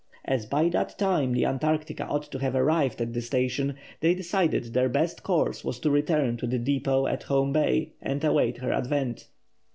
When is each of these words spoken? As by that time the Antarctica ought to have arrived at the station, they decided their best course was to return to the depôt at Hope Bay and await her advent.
As 0.25 0.47
by 0.47 0.67
that 0.69 0.97
time 0.97 1.31
the 1.31 1.45
Antarctica 1.45 2.07
ought 2.07 2.23
to 2.31 2.39
have 2.39 2.55
arrived 2.55 2.99
at 3.01 3.13
the 3.13 3.21
station, 3.21 3.75
they 3.99 4.15
decided 4.15 4.63
their 4.73 4.89
best 4.89 5.21
course 5.21 5.63
was 5.63 5.77
to 5.81 5.91
return 5.91 6.37
to 6.37 6.47
the 6.47 6.57
depôt 6.57 7.07
at 7.07 7.21
Hope 7.21 7.53
Bay 7.53 7.91
and 8.01 8.23
await 8.23 8.57
her 8.57 8.71
advent. 8.73 9.27